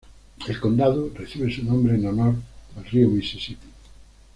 [0.47, 2.33] El condado recibe su nombre en honor
[2.75, 3.67] al río Misisipi.